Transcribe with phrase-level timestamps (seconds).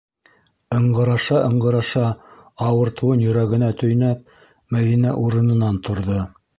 [0.77, 2.07] Ыңғыраша-ыңғыраша,
[2.71, 4.35] ауыртыуын йөрәгенә төйнәп,
[4.77, 6.23] Мәҙинә урынынан торҙо.